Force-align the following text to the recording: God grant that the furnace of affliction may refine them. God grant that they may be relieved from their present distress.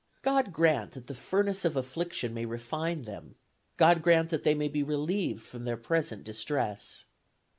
God 0.23 0.51
grant 0.51 0.93
that 0.93 1.05
the 1.05 1.13
furnace 1.13 1.63
of 1.63 1.75
affliction 1.75 2.33
may 2.33 2.45
refine 2.47 3.03
them. 3.03 3.35
God 3.77 4.01
grant 4.01 4.31
that 4.31 4.43
they 4.43 4.55
may 4.55 4.67
be 4.67 4.81
relieved 4.81 5.43
from 5.43 5.63
their 5.63 5.77
present 5.77 6.23
distress. 6.23 7.05